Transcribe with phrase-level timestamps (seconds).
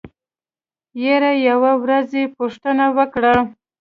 [1.03, 3.35] يره يوه ورځ يې پوښتنه وکړه.